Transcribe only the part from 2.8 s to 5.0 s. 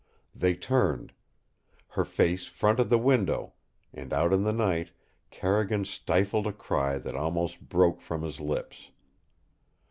the window, and out in the night